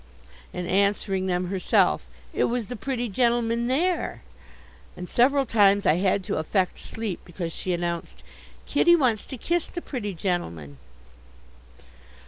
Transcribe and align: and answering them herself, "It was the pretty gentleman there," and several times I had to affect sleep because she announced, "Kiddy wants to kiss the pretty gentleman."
and 0.51 0.67
answering 0.67 1.27
them 1.27 1.49
herself, 1.49 2.07
"It 2.33 2.45
was 2.45 2.65
the 2.69 2.75
pretty 2.75 3.07
gentleman 3.07 3.67
there," 3.67 4.23
and 4.97 5.07
several 5.07 5.45
times 5.45 5.85
I 5.85 5.97
had 5.97 6.23
to 6.23 6.37
affect 6.37 6.79
sleep 6.79 7.19
because 7.23 7.53
she 7.53 7.71
announced, 7.71 8.23
"Kiddy 8.65 8.95
wants 8.95 9.27
to 9.27 9.37
kiss 9.37 9.67
the 9.69 9.79
pretty 9.79 10.15
gentleman." 10.15 10.79